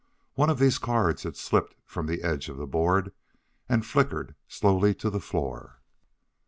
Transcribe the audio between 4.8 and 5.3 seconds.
to the